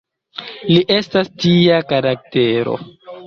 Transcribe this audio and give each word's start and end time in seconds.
Li 0.69 0.77
estas 0.95 1.29
tia 1.45 1.77
karaktero. 1.91 2.75